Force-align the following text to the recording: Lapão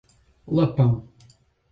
Lapão 0.55 1.05